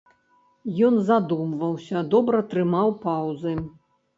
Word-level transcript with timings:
Ён 0.87 0.95
задумваўся, 1.09 2.03
добра 2.15 2.43
трымаў 2.55 2.99
паўзы. 3.05 3.53